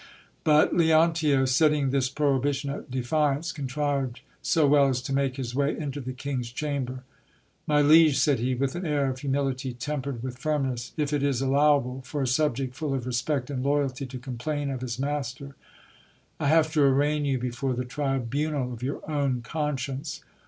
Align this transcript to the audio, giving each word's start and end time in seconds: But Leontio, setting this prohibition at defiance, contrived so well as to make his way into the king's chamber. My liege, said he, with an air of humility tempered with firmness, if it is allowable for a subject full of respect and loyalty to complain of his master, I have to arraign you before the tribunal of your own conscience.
But 0.43 0.75
Leontio, 0.75 1.45
setting 1.45 1.91
this 1.91 2.09
prohibition 2.09 2.71
at 2.71 2.89
defiance, 2.89 3.51
contrived 3.51 4.21
so 4.41 4.65
well 4.65 4.87
as 4.87 4.99
to 5.03 5.13
make 5.13 5.37
his 5.37 5.53
way 5.53 5.77
into 5.77 6.01
the 6.01 6.11
king's 6.11 6.51
chamber. 6.51 7.03
My 7.67 7.83
liege, 7.83 8.17
said 8.17 8.39
he, 8.39 8.55
with 8.55 8.73
an 8.73 8.83
air 8.83 9.11
of 9.11 9.19
humility 9.19 9.73
tempered 9.73 10.23
with 10.23 10.39
firmness, 10.39 10.93
if 10.97 11.13
it 11.13 11.21
is 11.21 11.39
allowable 11.39 12.01
for 12.01 12.23
a 12.23 12.27
subject 12.27 12.73
full 12.73 12.95
of 12.95 13.05
respect 13.05 13.51
and 13.51 13.61
loyalty 13.63 14.07
to 14.07 14.17
complain 14.17 14.71
of 14.71 14.81
his 14.81 14.97
master, 14.97 15.55
I 16.39 16.47
have 16.47 16.73
to 16.73 16.81
arraign 16.81 17.25
you 17.25 17.37
before 17.37 17.75
the 17.75 17.85
tribunal 17.85 18.73
of 18.73 18.81
your 18.81 19.07
own 19.07 19.43
conscience. 19.43 20.23